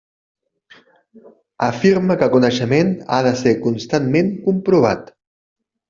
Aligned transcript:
Afirma 1.67 2.17
que 2.23 2.27
el 2.29 2.33
coneixement 2.39 2.91
ha 3.19 3.23
de 3.31 3.37
ser 3.45 3.57
constantment 3.69 4.37
comprovat. 4.51 5.19